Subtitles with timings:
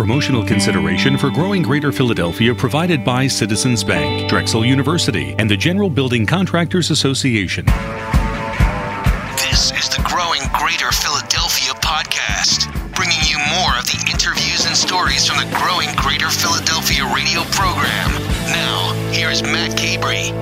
[0.00, 5.90] Promotional consideration for growing Greater Philadelphia provided by Citizens Bank, Drexel University, and the General
[5.90, 7.66] Building Contractors Association.
[9.36, 15.26] This is the Growing Greater Philadelphia podcast, bringing you more of the interviews and stories
[15.26, 18.10] from the Growing Greater Philadelphia radio program.
[18.48, 20.32] Now, here's Matt Cabrey.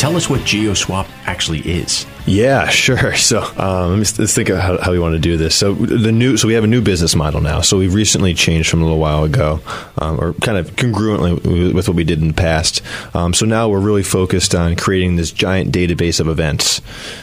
[0.00, 2.06] Tell us what GeoSwap actually is.
[2.26, 3.14] Yeah, sure.
[3.16, 5.54] So um, let's, let's think of how, how, we want to do this.
[5.54, 7.60] So the new, so we have a new business model now.
[7.60, 9.60] So we've recently changed from a little while ago,
[9.98, 12.80] um, or kind of congruently with what we did in the past.
[13.14, 16.80] Um, so now we're really focused on creating this giant database of events.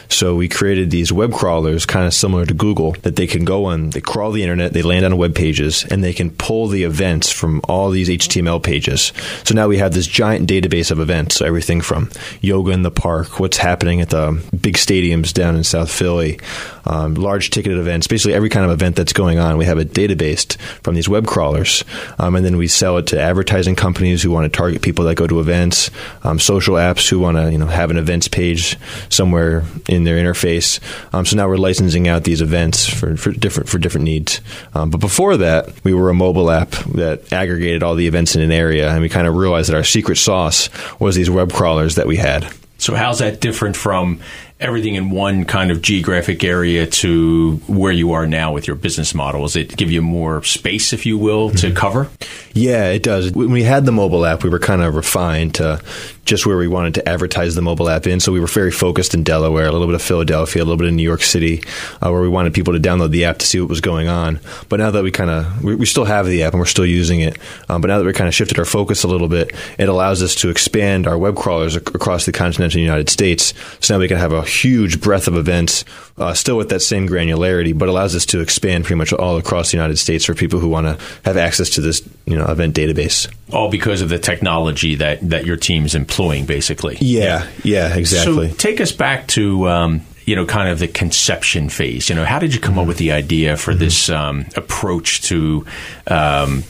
[0.08, 3.64] So we created these web crawlers, kind of similar to Google, that they can go
[3.64, 3.90] on.
[3.90, 7.30] They crawl the internet, they land on web pages, and they can pull the events
[7.30, 9.12] from all these HTML pages.
[9.42, 11.42] So now we have this giant database of events.
[11.42, 12.10] Everything from
[12.40, 16.38] yoga in the park, what's happening at the big stadiums down in South Philly,
[16.88, 19.58] um, large ticketed events, basically every kind of event that's going on.
[19.58, 21.84] We have it databased from these web crawlers,
[22.18, 25.16] um, and then we sell it to advertising companies who want to target people that
[25.16, 25.90] go to events,
[26.24, 28.76] um, social apps who want to you know have an events page
[29.10, 30.80] somewhere in their interface.
[31.14, 34.40] Um, so now we're licensing out these events for, for different for different needs.
[34.74, 38.42] Um, but before that, we were a mobile app that aggregated all the events in
[38.42, 41.96] an area, and we kind of realized that our secret sauce was these web crawlers
[41.96, 42.50] that we had.
[42.78, 44.20] So how's that different from
[44.60, 49.14] everything in one kind of geographic area to where you are now with your business
[49.14, 49.42] model?
[49.42, 51.76] Does it give you more space, if you will, to mm-hmm.
[51.76, 52.10] cover?
[52.54, 53.32] Yeah, it does.
[53.32, 55.80] When we had the mobile app, we were kind of refined to
[56.28, 58.20] just where we wanted to advertise the mobile app in.
[58.20, 60.86] So we were very focused in Delaware, a little bit of Philadelphia, a little bit
[60.86, 61.62] of New York City,
[62.02, 64.38] uh, where we wanted people to download the app to see what was going on.
[64.68, 66.86] But now that we kind of, we, we, still have the app and we're still
[66.86, 67.38] using it.
[67.70, 70.22] Um, but now that we kind of shifted our focus a little bit, it allows
[70.22, 73.54] us to expand our web crawlers ac- across the continental United States.
[73.80, 75.86] So now we can have a huge breadth of events,
[76.18, 79.70] uh, still with that same granularity, but allows us to expand pretty much all across
[79.70, 82.76] the United States for people who want to have access to this, you know, event
[82.76, 83.32] database.
[83.50, 86.98] All because of the technology that, that your team's employing, basically.
[87.00, 88.50] Yeah, yeah, exactly.
[88.50, 92.10] So take us back to um, you know, kind of the conception phase.
[92.10, 92.80] You know, how did you come mm-hmm.
[92.80, 93.80] up with the idea for mm-hmm.
[93.80, 95.64] this um, approach to,
[96.06, 96.64] um,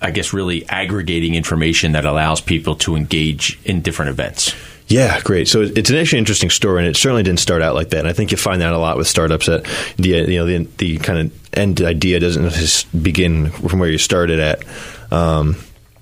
[0.00, 4.54] I guess, really aggregating information that allows people to engage in different events?
[4.86, 5.48] Yeah, great.
[5.48, 8.00] So it's an actually interesting story, and it certainly didn't start out like that.
[8.00, 9.64] And I think you find that a lot with startups that
[9.96, 14.40] the you know the, the kind of end idea doesn't begin from where you started
[14.40, 14.62] at.
[15.10, 15.56] Um,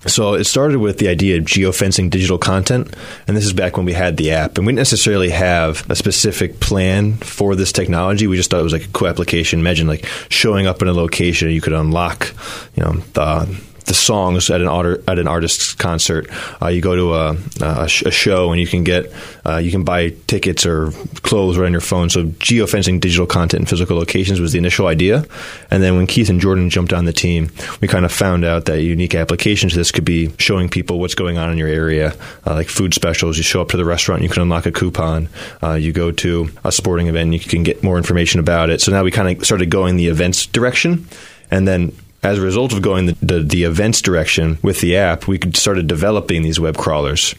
[0.07, 2.95] so it started with the idea of geofencing digital content,
[3.27, 5.97] and this is back when we had the app, and we didn't necessarily have a
[5.97, 8.27] specific plan for this technology.
[8.27, 9.61] We just thought it was like a cool application.
[9.61, 12.33] Imagine like showing up in a location, you could unlock,
[12.75, 14.69] you know, the the songs at an
[15.09, 16.29] at an artist's concert.
[16.61, 19.13] Uh, you go to a, a, sh- a, show and you can get
[19.45, 20.91] uh, you can buy tickets or
[21.23, 22.11] clothes right on your phone.
[22.11, 25.25] So geofencing digital content in physical locations was the initial idea,
[25.71, 27.51] and then when Keith and Jordan jumped on the team,
[27.81, 31.15] we kind of found out that unique applications to this could be showing people what's
[31.15, 32.15] going on in your area,
[32.47, 33.37] uh, like food specials.
[33.37, 35.29] You show up to the restaurant, you can unlock a coupon.
[35.63, 38.81] Uh, you go to a sporting event, you can get more information about it.
[38.81, 41.07] So now we kind of started going the events direction.
[41.51, 41.93] And then
[42.23, 45.87] as a result of going the, the, the events direction with the app, we started
[45.89, 47.35] developing these web crawlers.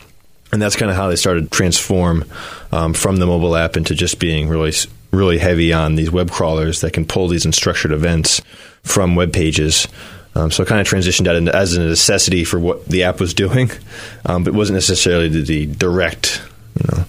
[0.51, 2.25] And that's kind of how they started to transform
[2.71, 4.73] um, from the mobile app into just being really,
[5.11, 8.41] really heavy on these web crawlers that can pull these unstructured events
[8.83, 9.87] from web pages.
[10.35, 13.33] Um, so it kind of transitioned out as a necessity for what the app was
[13.33, 13.71] doing,
[14.25, 16.41] um, but wasn't necessarily the, the direct,
[16.79, 17.05] you know,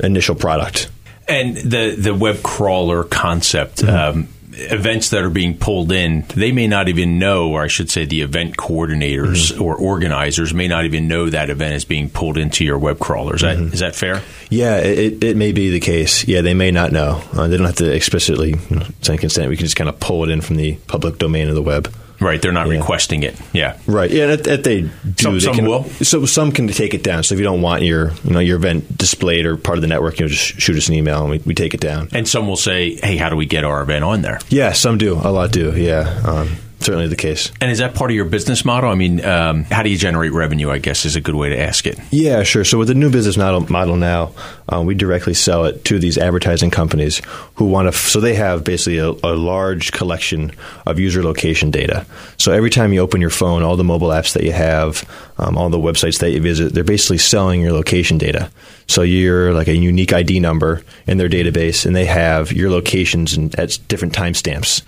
[0.00, 0.88] initial product.
[1.28, 3.82] And the the web crawler concept.
[3.82, 7.68] Mm-hmm um, events that are being pulled in, they may not even know, or I
[7.68, 9.62] should say, the event coordinators mm-hmm.
[9.62, 13.36] or organizers may not even know that event is being pulled into your web crawler.
[13.36, 13.66] Is, mm-hmm.
[13.66, 14.22] that, is that fair?
[14.48, 16.26] Yeah, it, it may be the case.
[16.26, 17.22] Yeah, they may not know.
[17.32, 19.48] Uh, they don't have to explicitly you know, send consent.
[19.48, 21.92] We can just kind of pull it in from the public domain of the web.
[22.20, 22.74] Right, they're not yeah.
[22.74, 23.34] requesting it.
[23.52, 24.10] Yeah, right.
[24.10, 24.90] Yeah, that, that they do.
[25.18, 25.84] Some, they some can, will.
[25.84, 27.22] So some can take it down.
[27.22, 29.88] So if you don't want your you know your event displayed or part of the
[29.88, 32.08] network, you know, just shoot us an email and we, we take it down.
[32.12, 34.98] And some will say, "Hey, how do we get our event on there?" Yeah, some
[34.98, 35.14] do.
[35.14, 35.74] A lot do.
[35.74, 36.22] Yeah.
[36.24, 37.52] Um, certainly the case.
[37.60, 38.90] And is that part of your business model?
[38.90, 40.70] I mean, um, how do you generate revenue?
[40.70, 41.98] I guess is a good way to ask it.
[42.10, 42.64] Yeah, sure.
[42.64, 44.32] So with the new business model, model now,
[44.68, 47.20] uh, we directly sell it to these advertising companies
[47.54, 47.90] who want to.
[47.90, 50.52] F- so they have basically a, a, large collection
[50.86, 52.06] of user location data.
[52.38, 55.08] So every time you open your phone, all the mobile apps that you have,
[55.38, 58.50] um, all the websites that you visit, they're basically selling your location data.
[58.86, 63.34] So you're like a unique ID number in their database, and they have your locations
[63.34, 64.82] and at different timestamps.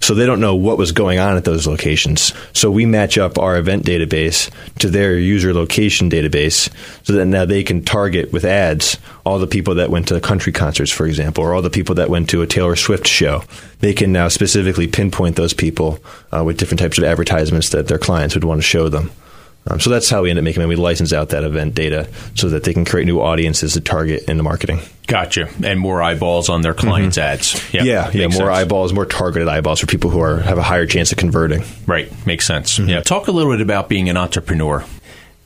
[0.00, 2.34] So they don't know what was going on at those locations.
[2.52, 4.50] So we match up our event database
[4.80, 6.68] to their user location database
[7.06, 10.52] so that now they can target with ads all the people that went to country
[10.52, 13.44] concerts, for example, or all the people that went to a Taylor Swift show.
[13.80, 15.98] They can now specifically pinpoint those people
[16.30, 19.10] uh, with different types of advertisements that their clients would want to show them.
[19.66, 20.66] Um, so that's how we end up making it.
[20.66, 24.28] We license out that event data so that they can create new audiences to target
[24.28, 24.80] in the marketing.
[25.06, 25.48] Gotcha.
[25.62, 27.32] And more eyeballs on their clients' mm-hmm.
[27.32, 27.74] ads.
[27.74, 27.84] Yep.
[27.84, 28.48] Yeah, yeah, more sense.
[28.48, 31.64] eyeballs, more targeted eyeballs for people who are have a higher chance of converting.
[31.86, 32.78] Right, makes sense.
[32.78, 32.88] Mm-hmm.
[32.90, 33.00] Yeah.
[33.00, 34.84] Talk a little bit about being an entrepreneur.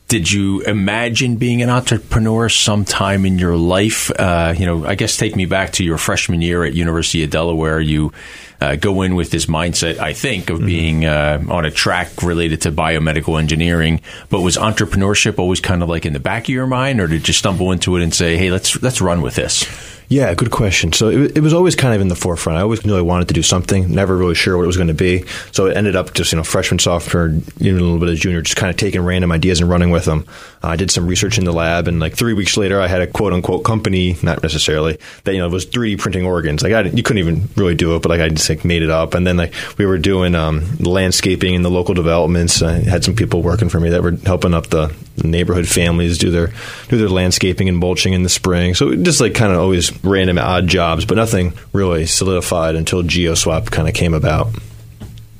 [0.08, 4.10] Did you imagine being an entrepreneur sometime in your life?
[4.10, 7.30] Uh, you know, I guess take me back to your freshman year at University of
[7.30, 7.78] Delaware.
[7.78, 8.12] You
[8.60, 10.66] uh, go in with this mindset, I think, of mm-hmm.
[10.66, 14.00] being uh, on a track related to biomedical engineering.
[14.30, 17.28] But was entrepreneurship always kind of like in the back of your mind, or did
[17.28, 19.97] you stumble into it and say, "Hey, let's let's run with this"?
[20.10, 20.94] Yeah, good question.
[20.94, 22.58] So it, it, was always kind of in the forefront.
[22.58, 24.88] I always knew I wanted to do something, never really sure what it was going
[24.88, 25.26] to be.
[25.52, 27.26] So it ended up just, you know, freshman, sophomore,
[27.60, 30.06] even a little bit of junior, just kind of taking random ideas and running with
[30.06, 30.24] them.
[30.64, 33.02] Uh, I did some research in the lab, and like three weeks later, I had
[33.02, 36.62] a quote unquote company, not necessarily, that, you know, was 3D printing organs.
[36.62, 38.90] Like, I, you couldn't even really do it, but like I just like made it
[38.90, 39.12] up.
[39.12, 42.62] And then like we were doing um, landscaping in the local developments.
[42.62, 44.94] I had some people working for me that were helping up the
[45.24, 46.52] neighborhood families do their
[46.88, 48.74] do their landscaping and mulching in the spring.
[48.74, 53.70] So just like kind of always random odd jobs, but nothing really solidified until GeoSwap
[53.70, 54.48] kind of came about.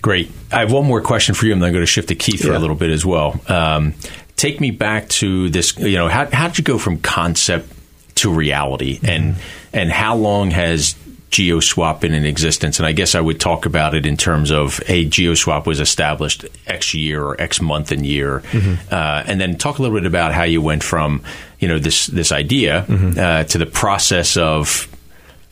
[0.01, 0.31] Great.
[0.53, 2.45] I have one more question for you, and then I'm going to shift to Keith
[2.45, 2.51] yeah.
[2.51, 3.41] for a little bit as well.
[3.49, 3.95] Um,
[4.37, 5.77] take me back to this.
[5.77, 7.73] You know, how how did you go from concept
[8.17, 9.07] to reality, mm-hmm.
[9.07, 9.37] and
[9.73, 10.95] and how long has
[11.31, 12.79] GeoSwap been in existence?
[12.79, 16.47] And I guess I would talk about it in terms of, hey, GeoSwap was established
[16.67, 18.95] X year or X month and year, mm-hmm.
[18.95, 21.23] uh, and then talk a little bit about how you went from,
[21.59, 23.19] you know, this this idea mm-hmm.
[23.19, 24.89] uh, to the process of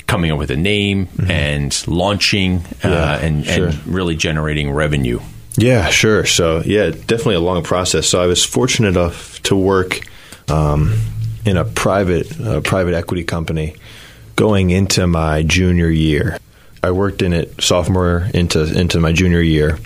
[0.07, 1.31] coming up with a name mm-hmm.
[1.31, 3.69] and launching uh, and, sure.
[3.69, 5.21] and really generating revenue.
[5.57, 6.25] Yeah, sure.
[6.27, 8.07] So yeah, definitely a long process.
[8.07, 10.01] So I was fortunate enough to work
[10.49, 10.99] um,
[11.45, 13.77] in a private uh, private equity company
[14.37, 16.39] going into my junior year.
[16.83, 19.79] I worked in it sophomore into into my junior year,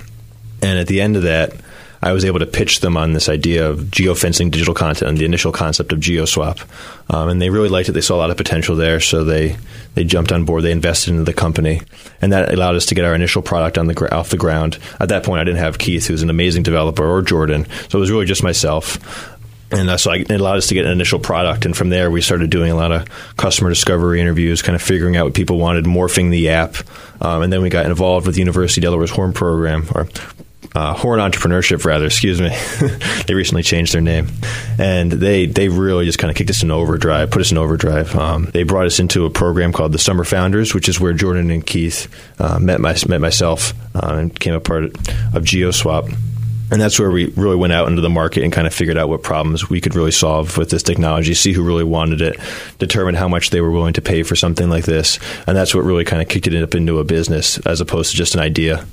[0.61, 1.55] and at the end of that,
[2.03, 5.25] I was able to pitch them on this idea of geofencing digital content and the
[5.25, 6.67] initial concept of GeoSwap,
[7.13, 7.93] um, and they really liked it.
[7.93, 9.57] They saw a lot of potential there, so they
[9.95, 10.63] they jumped on board.
[10.63, 11.83] They invested into the company,
[12.23, 14.79] and that allowed us to get our initial product on the off the ground.
[14.99, 18.01] At that point, I didn't have Keith, who's an amazing developer, or Jordan, so it
[18.01, 19.37] was really just myself
[19.73, 21.65] and uh, so I, it allowed us to get an initial product.
[21.65, 25.17] And from there, we started doing a lot of customer discovery interviews, kind of figuring
[25.17, 26.77] out what people wanted, morphing the app.
[27.21, 30.09] Um, and then we got involved with the University of Delaware's Horn program, or
[30.75, 32.07] uh, Horn Entrepreneurship, rather.
[32.07, 32.49] Excuse me.
[33.27, 34.29] they recently changed their name,
[34.79, 38.15] and they they really just kind of kicked us in overdrive, put us in overdrive.
[38.15, 41.51] Um, they brought us into a program called the Summer Founders, which is where Jordan
[41.51, 42.09] and Keith
[42.39, 44.93] uh, met my, met myself uh, and came a part of
[45.45, 46.15] GeoSwap
[46.71, 49.09] and that's where we really went out into the market and kind of figured out
[49.09, 52.39] what problems we could really solve with this technology, see who really wanted it,
[52.79, 55.19] determine how much they were willing to pay for something like this.
[55.47, 58.17] And that's what really kind of kicked it up into a business as opposed to
[58.17, 58.87] just an idea.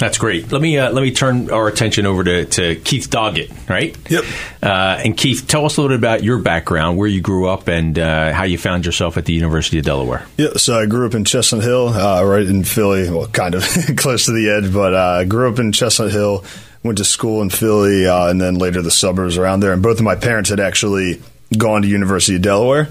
[0.00, 0.50] That's great.
[0.50, 3.94] Let me uh, let me turn our attention over to, to Keith Doggett, right?
[4.10, 4.24] Yep.
[4.62, 7.68] Uh, and Keith, tell us a little bit about your background, where you grew up,
[7.68, 10.26] and uh, how you found yourself at the University of Delaware.
[10.38, 13.62] Yeah, so I grew up in Chestnut Hill, uh, right in Philly, well, kind of
[13.98, 16.44] close to the edge, but uh, I grew up in Chestnut Hill
[16.82, 19.74] went to school in Philly, uh, and then later the suburbs around there.
[19.74, 21.20] And both of my parents had actually
[21.54, 22.88] gone to University of Delaware,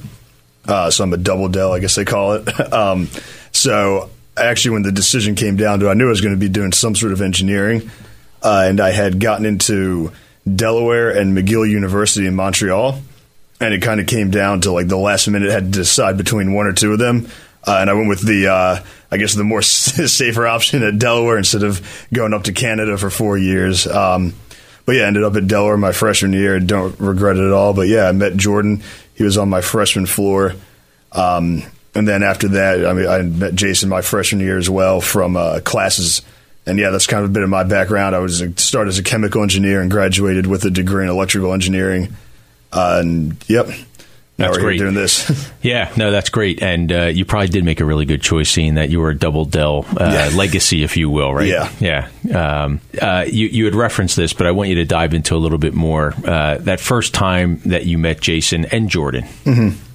[0.67, 2.73] uh, so I'm a double Del, I guess they call it.
[2.73, 3.07] um,
[3.51, 4.12] so
[4.45, 6.71] actually, when the decision came down to, I knew I was going to be doing
[6.71, 7.89] some sort of engineering,
[8.41, 10.12] uh, and I had gotten into
[10.55, 13.00] Delaware and McGill University in Montreal,
[13.60, 16.17] and it kind of came down to like the last minute, I had to decide
[16.17, 17.27] between one or two of them.
[17.67, 21.38] Uh, and I went with the, uh, I guess, the more safer option at Delaware
[21.38, 23.86] instead of going up to Canada for four years.
[23.86, 24.34] Um,
[24.86, 26.60] but yeah, ended up at Delaware my freshman year.
[26.60, 27.74] Don't regret it at all.
[27.74, 28.81] But yeah, I met Jordan.
[29.13, 30.55] He was on my freshman floor.
[31.12, 31.63] Um,
[31.96, 35.36] and then after that, I mean, I met Jason my freshman year as well from
[35.36, 36.22] uh, classes.
[36.65, 38.15] And yeah, that's kind of a bit of my background.
[38.15, 42.15] I was started as a chemical engineer and graduated with a degree in electrical engineering.
[42.72, 43.67] Uh, and yep,
[44.39, 44.77] now that's great.
[44.77, 45.51] doing this.
[45.63, 46.62] yeah, no, that's great.
[46.62, 49.17] And uh, you probably did make a really good choice, seeing that you were a
[49.17, 50.38] double Dell uh, yeah.
[50.38, 51.48] legacy, if you will, right?
[51.48, 52.63] Yeah, yeah.
[52.63, 55.38] Um, uh, you you had referenced this, but I want you to dive into a
[55.38, 56.13] little bit more.
[56.24, 59.24] Uh, that first time that you met Jason and Jordan.
[59.43, 59.88] Mm-hmm.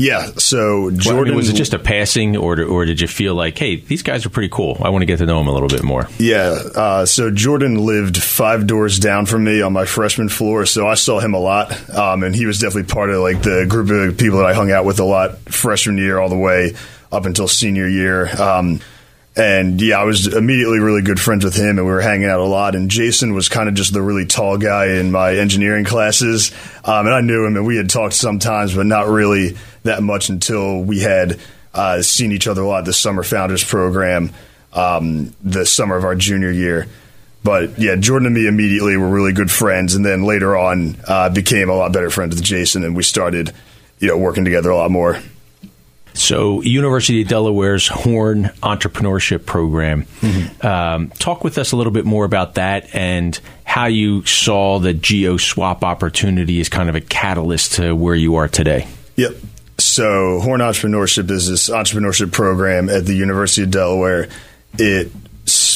[0.00, 0.30] Yeah.
[0.38, 3.34] So Jordan well, I mean, was it just a passing, or or did you feel
[3.34, 4.78] like, hey, these guys are pretty cool?
[4.80, 6.08] I want to get to know them a little bit more.
[6.18, 6.58] Yeah.
[6.74, 10.94] Uh, so Jordan lived five doors down from me on my freshman floor, so I
[10.94, 14.16] saw him a lot, um, and he was definitely part of like the group of
[14.16, 16.74] people that I hung out with a lot freshman year all the way
[17.12, 18.28] up until senior year.
[18.40, 18.80] Um,
[19.36, 22.40] And yeah, I was immediately really good friends with him, and we were hanging out
[22.40, 22.74] a lot.
[22.74, 26.52] And Jason was kind of just the really tall guy in my engineering classes,
[26.84, 30.28] um, and I knew him, and we had talked sometimes, but not really that much
[30.28, 31.38] until we had
[31.72, 32.84] uh, seen each other a lot.
[32.84, 34.32] The summer founders program,
[34.72, 36.88] um, the summer of our junior year.
[37.42, 41.30] But yeah, Jordan and me immediately were really good friends, and then later on uh,
[41.30, 43.52] became a lot better friends with Jason, and we started,
[44.00, 45.20] you know, working together a lot more.
[46.14, 50.04] So, University of Delaware's Horn Entrepreneurship Program.
[50.20, 50.66] Mm-hmm.
[50.66, 54.92] Um, talk with us a little bit more about that and how you saw the
[54.92, 58.88] GeoSwap opportunity as kind of a catalyst to where you are today.
[59.16, 59.36] Yep.
[59.78, 64.28] So, Horn Entrepreneurship is this entrepreneurship program at the University of Delaware.
[64.78, 65.10] It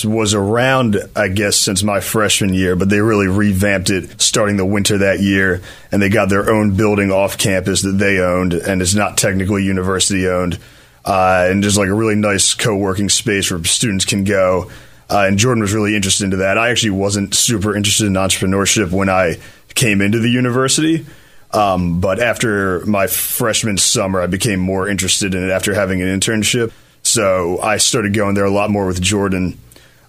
[0.03, 4.65] was around, I guess, since my freshman year, but they really revamped it starting the
[4.65, 5.61] winter that year,
[5.93, 9.65] and they got their own building off campus that they owned, and it's not technically
[9.65, 10.59] university owned,
[11.05, 14.71] uh, and just like a really nice co-working space where students can go.
[15.11, 16.57] Uh, and Jordan was really interested into that.
[16.57, 19.37] I actually wasn't super interested in entrepreneurship when I
[19.75, 21.05] came into the university.
[21.53, 26.09] Um, but after my freshman summer, I became more interested in it after having an
[26.09, 26.73] internship.
[27.03, 29.59] So I started going there a lot more with Jordan.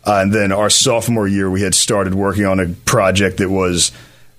[0.06, 3.92] Uh, and then our sophomore year, we had started working on a project that was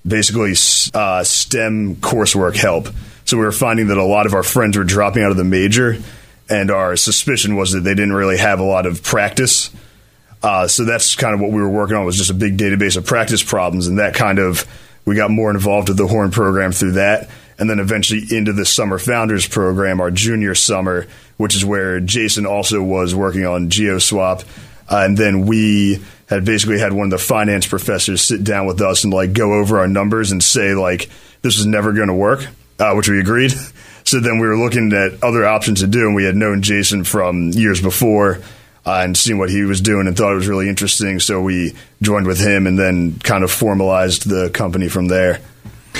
[0.06, 0.52] basically
[0.94, 2.88] uh, STEM coursework help.
[3.24, 5.44] So we were finding that a lot of our friends were dropping out of the
[5.44, 5.98] major,
[6.48, 9.70] and our suspicion was that they didn't really have a lot of practice.
[10.42, 12.96] Uh, so that's kind of what we were working on was just a big database
[12.96, 14.64] of practice problems, and that kind of
[15.04, 18.64] we got more involved with the Horn program through that, and then eventually into the
[18.64, 24.44] Summer Founders program, our junior summer, which is where Jason also was working on GeoSwap
[24.88, 28.80] uh, and then we had basically had one of the finance professors sit down with
[28.80, 31.08] us and like go over our numbers and say like
[31.42, 32.46] this is never going to work,
[32.78, 33.52] uh, which we agreed.
[34.06, 37.02] So then we were looking at other options to do, and we had known Jason
[37.02, 38.38] from years before
[38.86, 41.18] uh, and seen what he was doing and thought it was really interesting.
[41.18, 45.40] So we joined with him and then kind of formalized the company from there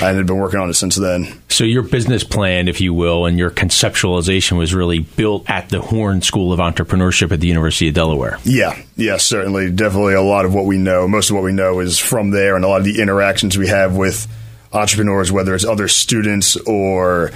[0.01, 1.41] and had been working on it since then.
[1.49, 5.81] So your business plan, if you will, and your conceptualization was really built at the
[5.81, 8.37] Horn School of Entrepreneurship at the University of Delaware.
[8.43, 10.13] Yeah, yeah, certainly, definitely.
[10.13, 12.63] A lot of what we know, most of what we know, is from there, and
[12.63, 14.27] a lot of the interactions we have with
[14.73, 17.31] entrepreneurs, whether it's other students or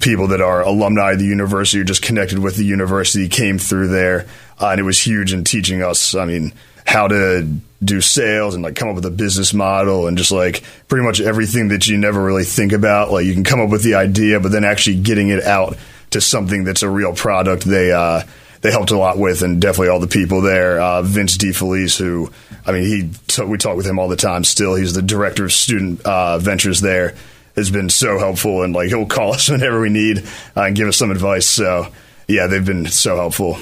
[0.00, 3.88] people that are alumni of the university or just connected with the university, came through
[3.88, 4.26] there,
[4.60, 6.14] uh, and it was huge in teaching us.
[6.14, 6.52] I mean
[6.86, 7.46] how to
[7.82, 11.20] do sales and like come up with a business model and just like pretty much
[11.20, 13.12] everything that you never really think about.
[13.12, 15.76] Like you can come up with the idea, but then actually getting it out
[16.10, 17.64] to something that's a real product.
[17.64, 18.22] They uh,
[18.60, 20.80] they helped a lot with, and definitely all the people there.
[20.80, 22.30] Uh, Vince DeFelice, who
[22.66, 24.44] I mean, he we talk with him all the time.
[24.44, 27.14] Still, he's the director of student uh, ventures there.
[27.56, 30.18] Has been so helpful, and like he'll call us whenever we need
[30.56, 31.46] uh, and give us some advice.
[31.46, 31.88] So
[32.26, 33.58] yeah, they've been so helpful.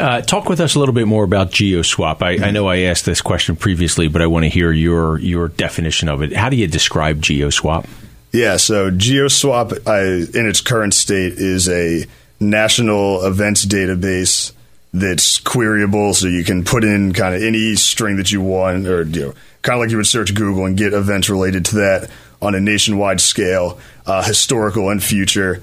[0.00, 2.22] Uh, talk with us a little bit more about GeoSwap.
[2.22, 5.48] I, I, know I asked this question previously, but I want to hear your your
[5.48, 6.34] definition of it.
[6.34, 7.86] How do you describe GeoSwap?
[8.32, 12.06] Yeah, so GeoSwap, I, in its current state, is a
[12.40, 14.52] national events database
[14.94, 19.02] that's queryable, so you can put in kind of any string that you want, or
[19.02, 22.10] you know, kind of like you would search Google and get events related to that
[22.40, 25.60] on a nationwide scale, uh, historical and future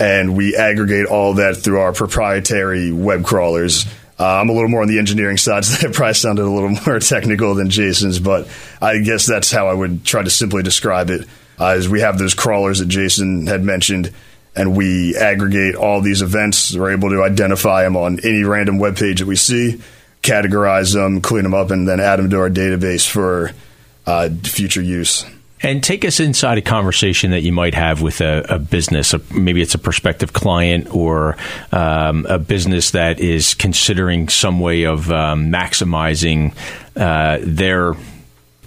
[0.00, 3.84] and we aggregate all that through our proprietary web crawlers.
[4.18, 6.70] Uh, I'm a little more on the engineering side, so that probably sounded a little
[6.70, 8.48] more technical than Jason's, but
[8.80, 11.28] I guess that's how I would try to simply describe it.
[11.58, 14.12] Uh, we have those crawlers that Jason had mentioned,
[14.56, 16.74] and we aggregate all these events.
[16.74, 19.82] We're able to identify them on any random web page that we see,
[20.22, 23.52] categorize them, clean them up, and then add them to our database for
[24.06, 25.26] uh, future use.
[25.62, 29.12] And take us inside a conversation that you might have with a, a business.
[29.12, 31.36] A, maybe it's a prospective client or
[31.70, 36.54] um, a business that is considering some way of um, maximizing
[36.96, 37.94] uh, their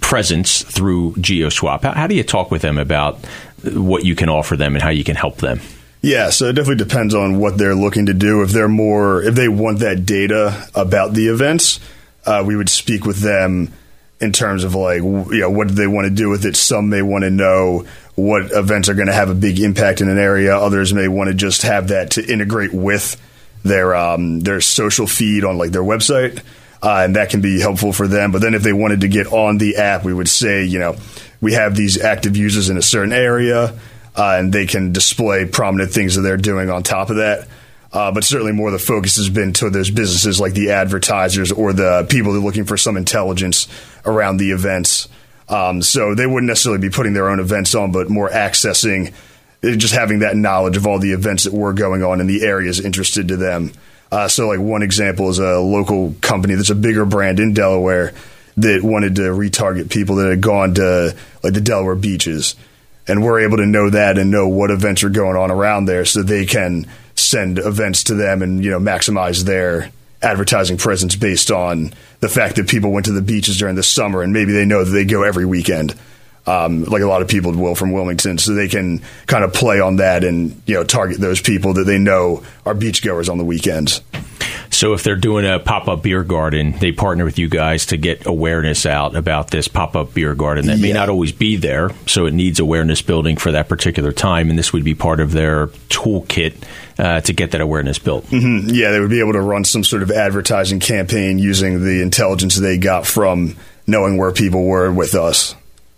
[0.00, 1.82] presence through GeoSwap.
[1.82, 3.18] How, how do you talk with them about
[3.64, 5.60] what you can offer them and how you can help them?
[6.00, 8.42] Yeah, so it definitely depends on what they're looking to do.
[8.42, 11.80] If they're more, if they want that data about the events,
[12.26, 13.72] uh, we would speak with them
[14.20, 16.56] in terms of like you know what do they want to do with it.
[16.56, 20.08] Some may want to know what events are going to have a big impact in
[20.08, 20.56] an area.
[20.56, 23.20] Others may want to just have that to integrate with
[23.64, 26.38] their um, their social feed on like their website,
[26.82, 28.30] uh, and that can be helpful for them.
[28.30, 30.96] But then if they wanted to get on the app, we would say you know
[31.40, 33.78] we have these active users in a certain area,
[34.16, 37.48] uh, and they can display prominent things that they're doing on top of that.
[37.94, 41.72] Uh, but certainly more the focus has been to those businesses like the advertisers or
[41.72, 43.68] the people that are looking for some intelligence
[44.04, 45.08] around the events.
[45.48, 49.14] Um, so they wouldn't necessarily be putting their own events on, but more accessing,
[49.62, 52.42] uh, just having that knowledge of all the events that were going on in the
[52.42, 53.70] areas interested to them.
[54.10, 58.12] Uh, so, like one example is a local company that's a bigger brand in Delaware
[58.56, 62.56] that wanted to retarget people that had gone to like the Delaware beaches,
[63.06, 66.04] and we're able to know that and know what events are going on around there,
[66.04, 66.86] so they can
[67.34, 69.90] send events to them and you know maximize their
[70.22, 74.22] advertising presence based on the fact that people went to the beaches during the summer
[74.22, 75.98] and maybe they know that they go every weekend.
[76.46, 79.80] Um, like a lot of people will from Wilmington, so they can kind of play
[79.80, 83.44] on that and you know target those people that they know are beachgoers on the
[83.44, 84.00] weekends.
[84.74, 87.96] So if they're doing a pop up beer garden, they partner with you guys to
[87.96, 91.90] get awareness out about this pop up beer garden that may not always be there.
[92.06, 95.30] So it needs awareness building for that particular time, and this would be part of
[95.30, 96.56] their toolkit
[96.98, 98.26] uh, to get that awareness built.
[98.32, 102.56] Yeah, they would be able to run some sort of advertising campaign using the intelligence
[102.56, 105.54] they got from knowing where people were with us.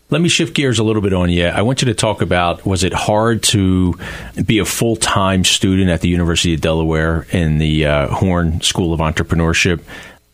[0.08, 1.46] Let me shift gears a little bit on you.
[1.46, 3.98] I want you to talk about was it hard to
[4.44, 8.92] be a full time student at the University of Delaware in the uh, Horn School
[8.92, 9.80] of Entrepreneurship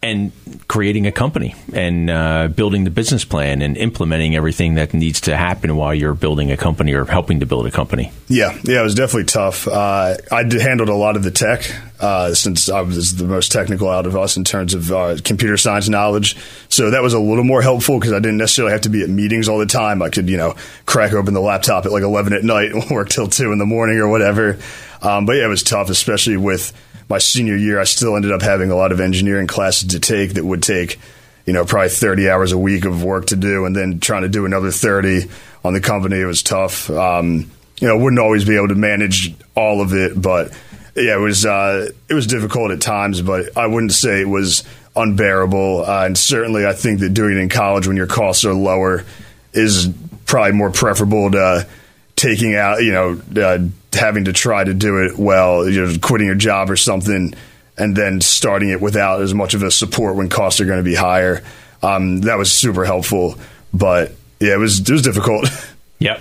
[0.02, 0.32] and
[0.66, 5.36] creating a company and uh, building the business plan and implementing everything that needs to
[5.36, 8.10] happen while you're building a company or helping to build a company?
[8.26, 9.68] Yeah, yeah, it was definitely tough.
[9.68, 13.88] Uh, I handled a lot of the tech uh, since I was the most technical
[13.88, 16.36] out of us in terms of uh, computer science knowledge.
[16.68, 19.08] So that was a little more helpful because I didn't necessarily have to be at
[19.08, 20.02] meetings all the time.
[20.02, 23.08] I could, you know, crack open the laptop at like 11 at night and work
[23.08, 24.58] till 2 in the morning or whatever.
[25.00, 26.72] Um, but yeah, it was tough, especially with
[27.12, 27.78] my senior year.
[27.78, 30.98] I still ended up having a lot of engineering classes to take that would take
[31.46, 34.28] you know, probably 30 hours a week of work to do, and then trying to
[34.28, 35.28] do another 30
[35.64, 36.20] on the company.
[36.20, 36.88] It was tough.
[36.90, 37.50] Um,
[37.80, 40.52] you know, wouldn't always be able to manage all of it, but
[40.94, 43.22] yeah, it was uh, it was difficult at times.
[43.22, 44.62] But I wouldn't say it was
[44.94, 45.84] unbearable.
[45.84, 49.04] Uh, and certainly, I think that doing it in college when your costs are lower
[49.52, 49.92] is
[50.26, 51.66] probably more preferable to
[52.14, 53.58] taking out, you know, uh,
[53.94, 57.34] having to try to do it well, you know, quitting your job or something,
[57.76, 60.84] and then starting it without as much of a support when costs are going to
[60.84, 61.42] be higher.
[61.82, 63.36] Um, that was super helpful,
[63.74, 65.48] but yeah, it was it was difficult.
[66.02, 66.20] Yep.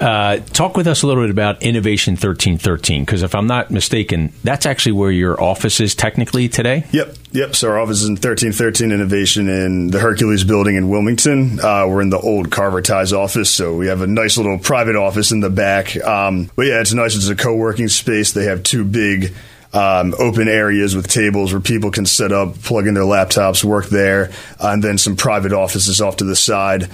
[0.00, 4.32] Uh, talk with us a little bit about Innovation 1313, because if I'm not mistaken,
[4.42, 6.86] that's actually where your office is technically today.
[6.90, 7.54] Yep, yep.
[7.54, 11.60] So our office is in thirteen thirteen Innovation in the Hercules Building in Wilmington.
[11.60, 14.96] Uh, we're in the old Carver Ties office, so we have a nice little private
[14.96, 15.94] office in the back.
[16.02, 17.14] Um, but yeah, it's nice.
[17.14, 18.32] It's a co-working space.
[18.32, 19.34] They have two big.
[19.72, 23.86] Um, open areas with tables where people can set up, plug in their laptops, work
[23.86, 26.90] there, and then some private offices off to the side.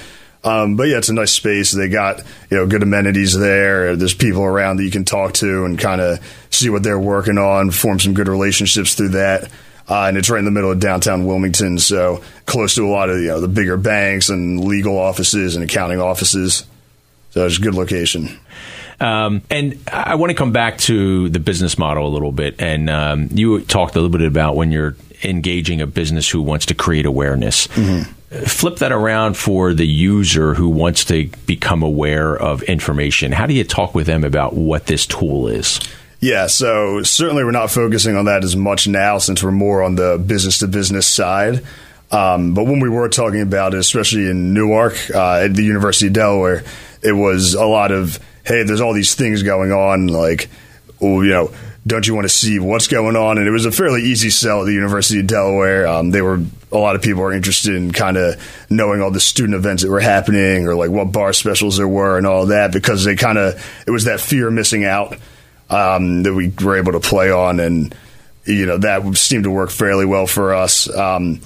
[0.47, 1.73] Um, but yeah, it's a nice space.
[1.73, 3.97] They got you know good amenities there.
[3.97, 7.37] There's people around that you can talk to and kind of see what they're working
[7.37, 9.51] on, form some good relationships through that.
[9.89, 13.11] Uh, and it's right in the middle of downtown Wilmington, so close to a lot
[13.11, 16.65] of you know the bigger banks and legal offices and accounting offices.
[17.31, 18.39] So it's a good location.
[19.01, 22.61] Um, and I want to come back to the business model a little bit.
[22.61, 26.67] And um, you talked a little bit about when you're engaging a business who wants
[26.67, 27.69] to create awareness.
[28.31, 33.31] Flip that around for the user who wants to become aware of information.
[33.31, 35.79] How do you talk with them about what this tool is?
[36.19, 39.95] Yeah, so certainly we're not focusing on that as much now since we're more on
[39.95, 41.63] the business to business side.
[42.11, 46.09] Um, but when we were talking about it, especially in Newark uh, at the University
[46.09, 46.65] of Delaware,
[47.03, 50.49] it was a lot of, hey, there's all these things going on, like,
[51.01, 51.53] you know,
[51.87, 53.39] don't you want to see what's going on?
[53.39, 55.87] And it was a fairly easy sell at the University of Delaware.
[55.87, 56.41] Um, they were
[56.77, 59.91] a lot of people are interested in kind of knowing all the student events that
[59.91, 63.39] were happening or like what bar specials there were and all that because they kind
[63.39, 63.55] of
[63.87, 65.17] it was that fear of missing out
[65.71, 67.95] um, that we were able to play on, and
[68.45, 70.93] you know that seemed to work fairly well for us.
[70.95, 71.41] Um,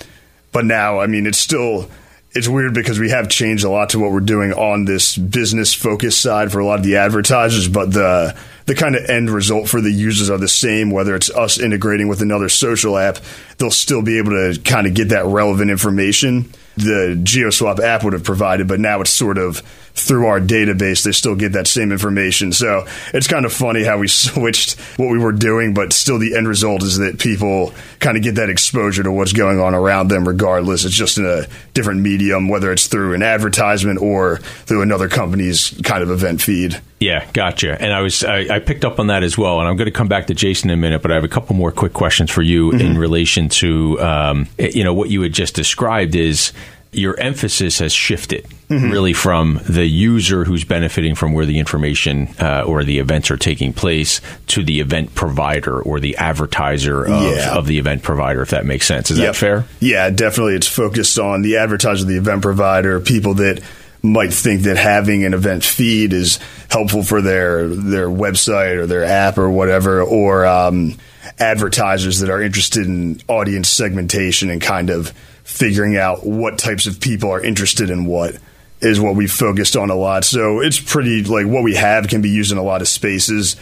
[0.52, 1.90] but now, I mean, it's still
[2.32, 5.74] it's weird because we have changed a lot to what we're doing on this business
[5.74, 9.68] focus side for a lot of the advertisers, but the the kind of end result
[9.68, 10.90] for the users are the same.
[10.90, 13.18] Whether it's us integrating with another social app,
[13.58, 18.12] they'll still be able to kind of get that relevant information the GeoSwap app would
[18.12, 19.62] have provided, but now it's sort of
[19.94, 21.04] through our database.
[21.04, 22.52] They still get that same information.
[22.52, 26.36] So it's kind of funny how we switched what we were doing, but still the
[26.36, 30.08] end result is that people kind of get that exposure to what's going on around
[30.08, 30.84] them regardless.
[30.84, 35.70] It's just in a different medium, whether it's through an advertisement or through another company's
[35.82, 36.80] kind of event feed.
[36.98, 37.80] Yeah, gotcha.
[37.80, 39.58] And I was I, I picked up on that as well.
[39.60, 41.28] And I'm going to come back to Jason in a minute, but I have a
[41.28, 45.32] couple more quick questions for you in relation to um, you know what you had
[45.32, 46.52] just described is
[46.92, 52.62] your emphasis has shifted really from the user who's benefiting from where the information uh,
[52.64, 57.56] or the events are taking place to the event provider or the advertiser of, Yeah.
[57.56, 59.10] of the event provider, if that makes sense.
[59.10, 59.26] Is Yep.
[59.26, 59.64] that fair?
[59.80, 60.54] Yeah, definitely.
[60.54, 63.60] It's focused on the advertiser, the event provider, people that
[64.02, 66.38] might think that having an event feed is
[66.70, 70.96] helpful for their their website or their app or whatever, or um,
[71.38, 75.08] advertisers that are interested in audience segmentation and kind of
[75.44, 78.36] figuring out what types of people are interested in what
[78.80, 80.24] is what we focused on a lot.
[80.24, 83.56] So it's pretty like what we have can be used in a lot of spaces.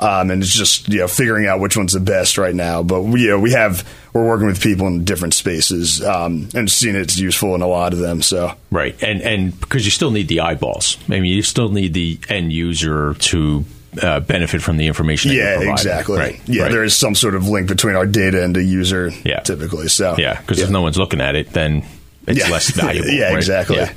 [0.00, 2.82] Um, and it's just you know figuring out which one's the best right now.
[2.84, 6.70] But we you know, we have we're working with people in different spaces um, and
[6.70, 8.22] seeing it's useful in a lot of them.
[8.22, 10.98] So right, and and because you still need the eyeballs.
[11.08, 13.64] I mean, you still need the end user to
[14.00, 15.32] uh, benefit from the information.
[15.32, 16.18] yeah, exactly.
[16.18, 16.40] Right.
[16.46, 16.72] Yeah, right.
[16.72, 19.10] there is some sort of link between our data and the user.
[19.24, 19.40] Yeah.
[19.40, 19.88] typically.
[19.88, 21.84] So Yeah, because if no one's looking at it, then
[22.28, 22.50] it's Yeah.
[22.50, 23.10] less valuable.
[23.12, 23.36] Yeah, right?
[23.36, 23.76] exactly.
[23.78, 23.92] Yeah.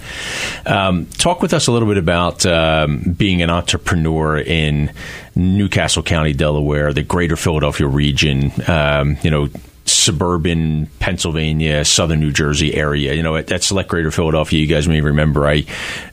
[0.65, 4.91] Um, talk with us a little bit about um, being an entrepreneur in
[5.35, 8.51] New Castle County, Delaware, the Greater Philadelphia region.
[8.67, 9.49] Um, you know.
[9.83, 13.13] Suburban Pennsylvania, southern New Jersey area.
[13.13, 15.65] You know, at, at Select Greater Philadelphia, you guys may remember I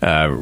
[0.02, 0.37] uh,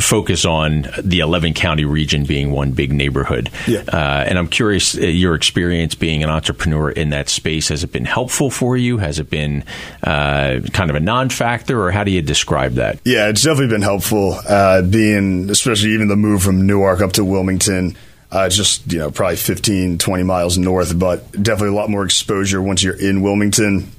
[0.00, 3.50] focus on the 11 county region being one big neighborhood.
[3.66, 3.84] Yeah.
[3.92, 7.92] Uh, and I'm curious, uh, your experience being an entrepreneur in that space, has it
[7.92, 8.98] been helpful for you?
[8.98, 9.64] Has it been
[10.02, 12.98] uh, kind of a non factor, or how do you describe that?
[13.04, 14.38] Yeah, it's definitely been helpful.
[14.48, 17.96] Uh, being, especially even the move from Newark up to Wilmington,
[18.30, 22.62] uh, just, you know, probably 15, 20 miles north, but definitely a lot more exposure
[22.62, 23.90] once you're in Wilmington.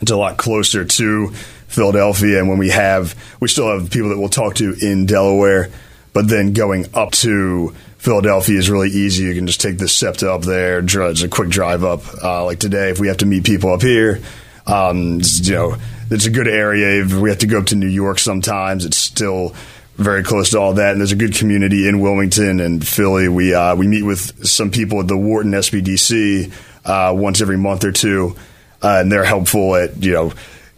[0.00, 1.32] It's a lot closer to
[1.72, 2.38] Philadelphia.
[2.38, 5.70] And when we have, we still have people that we'll talk to in Delaware,
[6.12, 9.24] but then going up to Philadelphia is really easy.
[9.24, 12.02] You can just take the SEPTA up there, it's a quick drive up.
[12.22, 14.20] Uh, like today, if we have to meet people up here,
[14.66, 15.76] um, you know,
[16.10, 17.04] it's a good area.
[17.04, 19.54] If we have to go up to New York sometimes, it's still
[19.96, 20.92] very close to all that.
[20.92, 23.28] And there's a good community in Wilmington and Philly.
[23.28, 26.52] We uh, we meet with some people at the Wharton SBDC
[26.84, 28.36] uh, once every month or two,
[28.82, 30.32] uh, and they're helpful at you know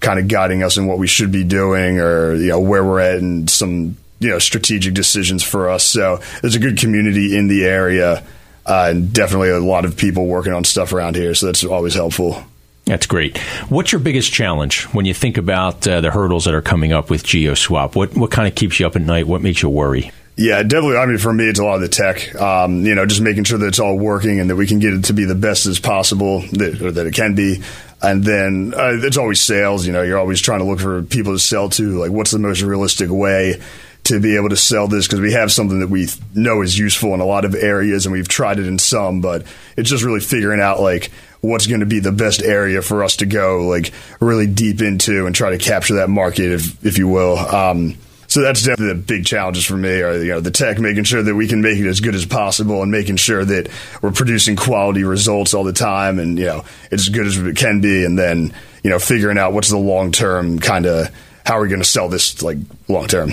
[0.04, 3.00] kind of guiding us in what we should be doing or you know where we're
[3.00, 5.84] at and some you know strategic decisions for us.
[5.84, 8.24] So there's a good community in the area.
[8.66, 11.94] Uh, and definitely a lot of people working on stuff around here, so that's always
[11.94, 12.42] helpful.
[12.86, 13.36] That's great.
[13.68, 17.10] What's your biggest challenge when you think about uh, the hurdles that are coming up
[17.10, 17.94] with GeoSwap?
[17.94, 19.26] What what kind of keeps you up at night?
[19.26, 20.12] What makes you worry?
[20.36, 20.96] Yeah, definitely.
[20.96, 22.34] I mean, for me, it's a lot of the tech.
[22.34, 24.92] Um, you know, just making sure that it's all working and that we can get
[24.92, 27.62] it to be the best as possible, that, or that it can be.
[28.04, 29.86] And then uh, it's always sales.
[29.86, 31.98] You know, you're always trying to look for people to sell to.
[31.98, 33.60] Like, what's the most realistic way
[34.04, 35.06] to be able to sell this?
[35.06, 38.12] Because we have something that we know is useful in a lot of areas, and
[38.12, 39.20] we've tried it in some.
[39.20, 43.02] But it's just really figuring out like what's going to be the best area for
[43.02, 46.98] us to go, like really deep into, and try to capture that market, if if
[46.98, 47.38] you will.
[47.38, 47.96] Um,
[48.34, 51.22] so that's definitely the big challenges for me are you know the tech making sure
[51.22, 53.70] that we can make it as good as possible and making sure that
[54.02, 57.56] we're producing quality results all the time and you know it's as good as it
[57.56, 61.08] can be and then you know figuring out what's the long term kind of
[61.46, 63.30] how are we going to sell this like long term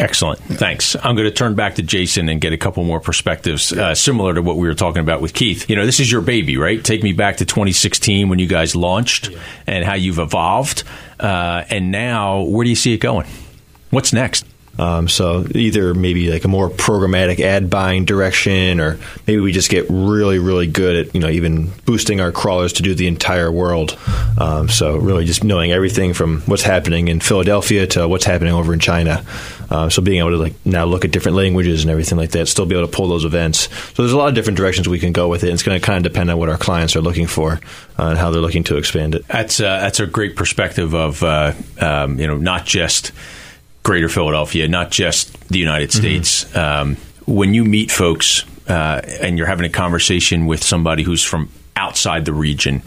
[0.00, 0.38] Excellent.
[0.38, 0.94] Thanks.
[0.94, 4.32] I'm going to turn back to Jason and get a couple more perspectives uh, similar
[4.32, 5.68] to what we were talking about with Keith.
[5.68, 6.84] You know, this is your baby, right?
[6.84, 9.28] Take me back to 2016 when you guys launched
[9.66, 10.84] and how you've evolved.
[11.18, 13.26] Uh, and now, where do you see it going?
[13.90, 14.44] What's next?
[14.78, 19.70] Um, so either maybe like a more programmatic ad buying direction, or maybe we just
[19.70, 23.50] get really, really good at you know even boosting our crawlers to do the entire
[23.50, 23.98] world.
[24.38, 28.72] Um, so really just knowing everything from what's happening in Philadelphia to what's happening over
[28.72, 29.24] in China.
[29.68, 32.46] Uh, so being able to like now look at different languages and everything like that,
[32.46, 33.68] still be able to pull those events.
[33.94, 35.48] So there's a lot of different directions we can go with it.
[35.48, 37.60] And it's going to kind of depend on what our clients are looking for
[37.98, 39.26] uh, and how they're looking to expand it.
[39.26, 43.12] That's uh, that's a great perspective of uh, um, you know not just
[43.88, 46.54] Greater Philadelphia, not just the United States.
[46.54, 51.48] Um, when you meet folks uh, and you're having a conversation with somebody who's from
[51.74, 52.82] outside the region,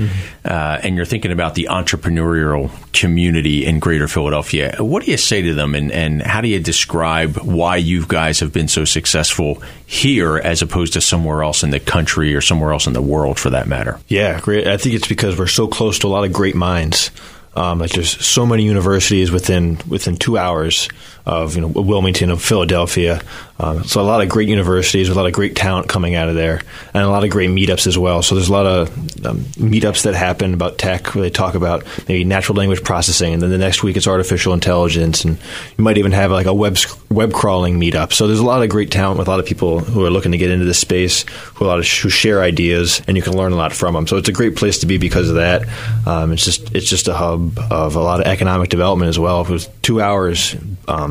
[0.46, 5.42] uh, and you're thinking about the entrepreneurial community in Greater Philadelphia, what do you say
[5.42, 9.64] to them, and, and how do you describe why you guys have been so successful
[9.88, 13.40] here as opposed to somewhere else in the country or somewhere else in the world,
[13.40, 14.00] for that matter?
[14.08, 14.68] Yeah, great.
[14.68, 17.10] I think it's because we're so close to a lot of great minds.
[17.54, 20.88] Um, like there's so many universities within within two hours
[21.26, 23.22] of you know Wilmington of Philadelphia.
[23.60, 26.28] Um, so a lot of great universities, with a lot of great talent coming out
[26.28, 26.62] of there,
[26.96, 28.24] and a lot of great meetups as well.
[28.24, 28.90] So there's a lot of
[29.26, 33.42] um, meetups that happen about tech where they talk about maybe natural language processing, and
[33.42, 35.38] then the next week it's artificial intelligence, and
[35.78, 36.78] you might even have like a web
[37.10, 38.14] web crawling meetup.
[38.14, 40.32] So there's a lot of great talent with a lot of people who are looking
[40.32, 43.38] to get into this space, who a lot of who share ideas, and you can
[43.38, 44.08] learn a lot from them.
[44.08, 45.68] So it's a great place to be because of that.
[46.08, 49.42] Um, it's just it's just a hub of a lot of economic development as well.
[49.42, 50.56] It was two hours,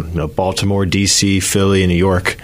[0.05, 2.37] um, you know, Baltimore, D.C., Philly, and New York.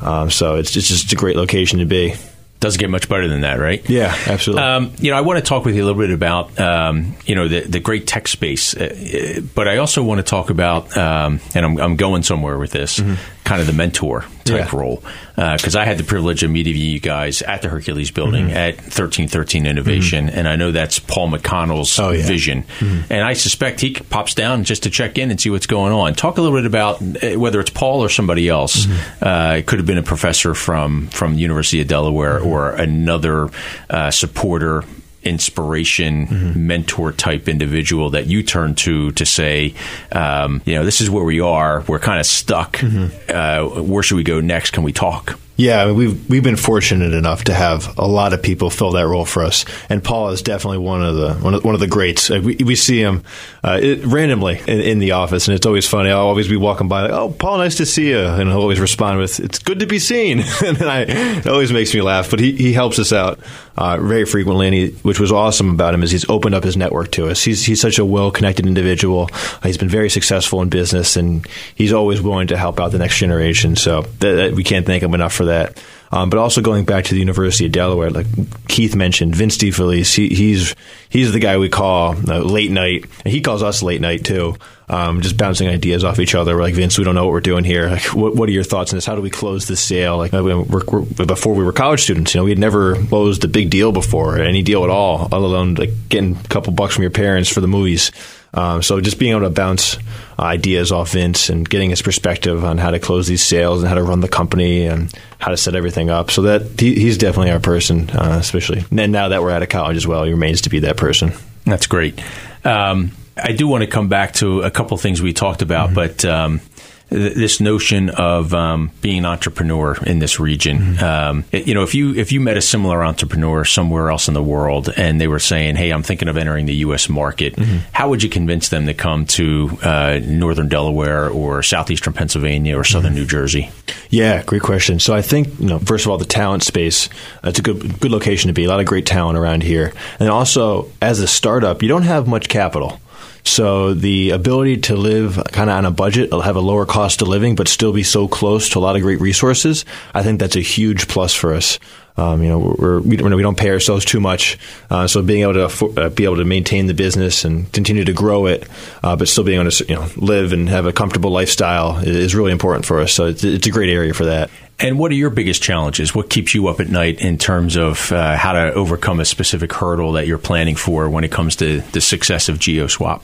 [0.00, 2.14] Um, so it's, it's just a great location to be.
[2.60, 3.82] Doesn't get much better than that, right?
[3.90, 4.62] Yeah, absolutely.
[4.62, 7.34] Um, you know, I want to talk with you a little bit about um, you
[7.34, 11.40] know the the great tech space, uh, but I also want to talk about, um,
[11.56, 13.00] and I'm, I'm going somewhere with this,
[13.42, 14.78] kind of the mentor type Yeah.
[14.78, 15.02] role,
[15.36, 19.66] because I had the privilege of meeting you guys at the Hercules Building at 1313
[19.66, 22.26] Innovation, and I know that's Paul McConnell's Oh, yeah.
[22.26, 25.92] vision, and I suspect he pops down just to check in and see what's going
[25.92, 26.14] on.
[26.14, 28.86] Talk a little bit about uh, whether it's Paul or somebody else.
[29.20, 33.48] Uh, it could have been a professor from from the University of Delaware or another
[33.90, 34.84] uh, supporter.
[35.24, 39.74] Inspiration, mentor type individual that you turn to to say,
[40.12, 41.82] um, you know, this is where we are.
[41.88, 42.82] We're kind of stuck.
[43.28, 44.70] Uh, where should we go next?
[44.72, 45.38] Can we talk?
[45.54, 49.26] Yeah, we've we've been fortunate enough to have a lot of people fill that role
[49.26, 52.30] for us, and Paul is definitely one of the one of, one of the greats.
[52.30, 53.22] Uh, We, we see him
[53.62, 56.10] uh, it, randomly in, in the office, and it's always funny.
[56.10, 58.80] I'll always be walking by, like, "Oh, Paul, nice to see you," and he'll always
[58.80, 62.30] respond with, "It's good to be seen," and I, it always makes me laugh.
[62.30, 63.38] But he, he helps us out
[63.76, 66.78] uh, very frequently, and he, which was awesome about him is he's opened up his
[66.78, 67.44] network to us.
[67.44, 69.28] He's he's such a well connected individual.
[69.32, 72.98] Uh, he's been very successful in business, and he's always willing to help out the
[72.98, 73.76] next generation.
[73.76, 75.82] So that, that- we can't thank him enough for that.
[76.10, 78.26] Um, but also going back to the University of Delaware, like
[78.68, 80.74] Keith mentioned, Vince DeFelice, he, he's
[81.08, 84.56] he's the guy we call uh, late night, and he calls us late night too.
[84.92, 86.54] Um, just bouncing ideas off each other.
[86.54, 87.88] We're like Vince, we don't know what we're doing here.
[87.88, 89.06] Like, what, what are your thoughts on this?
[89.06, 90.18] How do we close this sale?
[90.18, 93.42] Like uh, we're, we're, before we were college students, you know, we had never closed
[93.44, 96.94] a big deal before, any deal at all, let alone like getting a couple bucks
[96.94, 98.12] from your parents for the movies.
[98.54, 99.96] Um, so just being able to bounce
[100.38, 103.94] ideas off Vince and getting his perspective on how to close these sales and how
[103.94, 106.30] to run the company and how to set everything up.
[106.30, 108.84] So that he, he's definitely our person, uh, especially.
[108.90, 111.32] And now that we're out of college as well, he remains to be that person.
[111.64, 112.20] That's great.
[112.62, 116.24] Um, I do want to come back to a couple things we talked about, but
[116.24, 116.60] um,
[117.08, 120.98] th- this notion of um, being an entrepreneur in this region.
[121.02, 124.34] Um, it- you know, if you if you met a similar entrepreneur somewhere else in
[124.34, 127.08] the world, and they were saying, "Hey, I'm thinking of entering the U.S.
[127.08, 127.58] market,"
[127.92, 132.84] how would you convince them to come to uh, northern Delaware or southeastern Pennsylvania or
[132.84, 133.70] southern New Jersey?
[134.10, 134.98] Yeah, great question.
[135.00, 137.08] So I think you know, first of all, the talent space.
[137.44, 138.64] It's a good good location to be.
[138.64, 142.26] A lot of great talent around here, and also as a startup, you don't have
[142.28, 142.98] much capital.
[143.44, 147.28] So the ability to live kind of on a budget, have a lower cost of
[147.28, 150.54] living, but still be so close to a lot of great resources, I think that's
[150.56, 151.78] a huge plus for us.
[152.16, 154.58] Um, you know, we're, we, don't- we don't pay ourselves too much,
[154.90, 158.12] uh, so being able to uh, be able to maintain the business and continue to
[158.12, 158.68] grow it,
[159.02, 162.14] uh, but still being able to you know live and have a comfortable lifestyle is,
[162.14, 163.12] is really important for us.
[163.14, 164.50] So it's, it's a great area for that.
[164.78, 166.12] And what are your biggest challenges?
[166.12, 169.72] What keeps you up at night in terms of uh, how to overcome a specific
[169.72, 173.20] hurdle that you're planning for when it comes to the success of GeoSwap?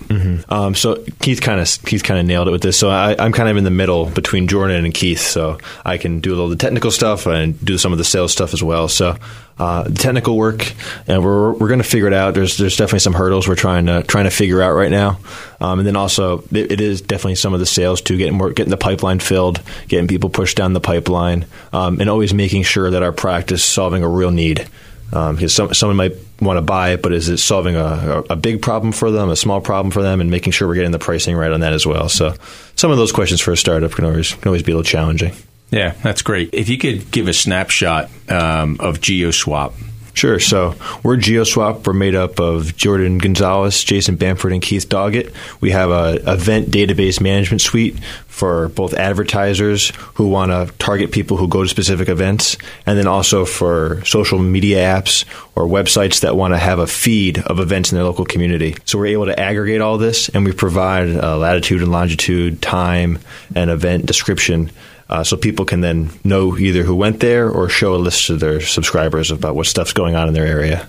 [0.52, 2.78] Um, so Keith kind of Keith kind of nailed it with this.
[2.78, 5.20] So I, I'm kind of in the middle between Jordan and Keith.
[5.20, 8.04] So I can do a little of the technical stuff and do some of the
[8.04, 8.86] sales stuff as well.
[8.86, 9.16] So
[9.58, 10.72] uh, technical work,
[11.06, 12.34] and we're we're going to figure it out.
[12.34, 15.18] There's there's definitely some hurdles we're trying to trying to figure out right now.
[15.60, 18.50] Um, and then also it, it is definitely some of the sales too, getting more
[18.50, 22.90] getting the pipeline filled, getting people pushed down the pipeline, um, and always making sure
[22.90, 24.68] that our practice is solving a real need
[25.12, 28.18] um, because some, someone might want to buy it, but is it solving a, a,
[28.30, 30.92] a big problem for them, a small problem for them, and making sure we're getting
[30.92, 32.08] the pricing right on that as well.
[32.08, 32.34] So
[32.76, 35.34] some of those questions for a startup can always can always be a little challenging.
[35.70, 36.50] Yeah, that's great.
[36.52, 39.74] If you could give a snapshot um, of GeoSwap,
[40.18, 40.40] Sure.
[40.40, 41.86] So we're GeoSwap.
[41.86, 45.32] We're made up of Jordan Gonzalez, Jason Bamford, and Keith Doggett.
[45.60, 51.36] We have a event database management suite for both advertisers who want to target people
[51.36, 56.34] who go to specific events, and then also for social media apps or websites that
[56.34, 58.74] want to have a feed of events in their local community.
[58.86, 63.20] So we're able to aggregate all this, and we provide uh, latitude and longitude, time,
[63.54, 64.72] and event description
[65.08, 68.36] uh, so people can then know either who went there or show a list to
[68.36, 70.88] their subscribers about what stuff's going on in their area.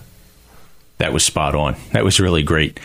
[0.97, 1.75] that was spot on.
[1.93, 2.79] That was really great.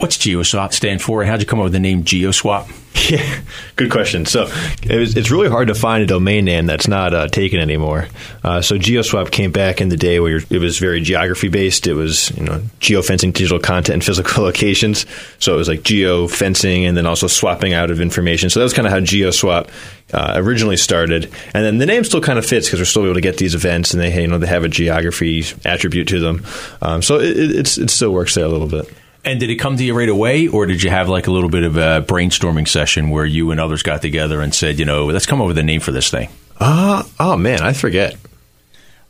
[0.00, 2.74] What's GeoSwap stand for, and how'd you come up with the name GeoSwap?
[3.10, 3.40] Yeah,
[3.74, 4.24] good question.
[4.24, 4.48] So
[4.82, 8.06] it was, it's really hard to find a domain name that's not uh, taken anymore.
[8.44, 11.88] Uh, so GeoSwap came back in the day where it was very geography based.
[11.88, 15.06] It was you know geofencing digital content and physical locations.
[15.40, 18.48] So it was like geofencing and then also swapping out of information.
[18.48, 19.70] So that was kind of how GeoSwap
[20.12, 21.24] uh, originally started.
[21.54, 23.56] And then the name still kind of fits because we're still able to get these
[23.56, 26.44] events and they you know they have a geography attribute to them.
[26.80, 28.88] Um, so it, it, it still works there a little bit.
[29.24, 31.50] And did it come to you right away, or did you have like a little
[31.50, 35.06] bit of a brainstorming session where you and others got together and said, you know,
[35.06, 36.30] let's come up with a name for this thing?
[36.58, 38.16] Uh, oh man, I forget.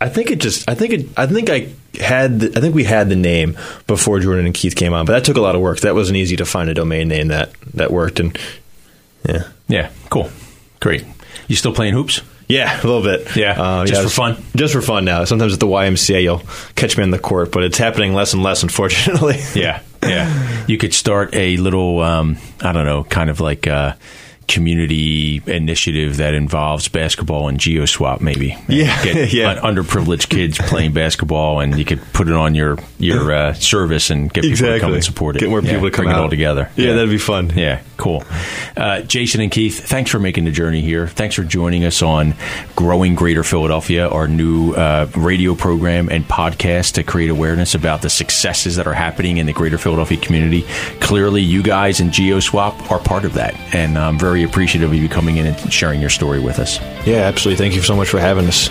[0.00, 0.68] I think it just.
[0.68, 1.08] I think it.
[1.16, 1.68] I think I
[2.02, 2.40] had.
[2.40, 5.24] The, I think we had the name before Jordan and Keith came on, but that
[5.24, 5.80] took a lot of work.
[5.80, 8.18] That wasn't easy to find a domain name that that worked.
[8.18, 8.36] And
[9.28, 10.30] yeah, Yeah, cool,
[10.80, 11.04] great.
[11.48, 12.22] You still playing hoops?
[12.50, 13.36] Yeah, a little bit.
[13.36, 14.44] Yeah, Uh, just for fun?
[14.56, 15.24] Just for fun now.
[15.24, 16.42] Sometimes at the YMCA, you'll
[16.74, 19.38] catch me on the court, but it's happening less and less, unfortunately.
[19.54, 20.64] Yeah, yeah.
[20.66, 23.96] You could start a little, um, I don't know, kind of like a
[24.50, 28.56] community initiative that involves basketball and GeoSwap, maybe.
[28.68, 29.50] Yeah, Get yeah.
[29.62, 34.10] un- underprivileged kids playing basketball, and you could put it on your your uh, service
[34.10, 35.40] and get people to come and support it.
[35.40, 36.70] Get more Yeah, people to come bring it all together.
[36.76, 37.50] Yeah, that'd be fun.
[37.56, 38.24] Yeah, cool.
[38.76, 41.06] Uh, Jason and Keith, thanks for making the journey here.
[41.06, 42.34] Thanks for joining us on
[42.76, 48.10] Growing Greater Philadelphia, our new uh, radio program and podcast to create awareness about the
[48.10, 50.62] successes that are happening in the Greater Philadelphia community.
[51.00, 55.08] Clearly, you guys and GeoSwap are part of that, and I'm very appreciative of you
[55.08, 56.80] coming in and sharing your story with us.
[57.06, 57.62] Yeah, absolutely.
[57.62, 58.70] Thank you so much for having us.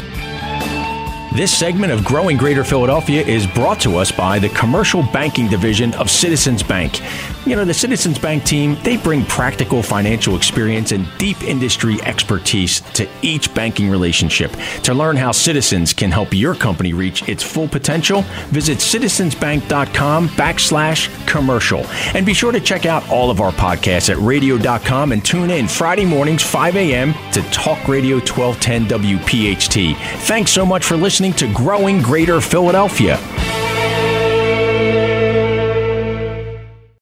[1.36, 5.94] This segment of Growing Greater Philadelphia is brought to us by the Commercial Banking Division
[5.94, 7.02] of Citizens Bank.
[7.46, 12.82] You know, the Citizens Bank team, they bring practical financial experience and deep industry expertise
[12.94, 14.52] to each banking relationship.
[14.84, 21.28] To learn how Citizens can help your company reach its full potential, visit citizensbank.com backslash
[21.28, 21.86] commercial.
[22.14, 25.68] And be sure to check out all of our podcasts at radio.com and tune in
[25.68, 27.14] Friday mornings, 5 a.m.
[27.32, 29.96] to Talk Radio 1210 WPHT.
[30.28, 33.18] Thanks so much for listening to Growing Greater Philadelphia.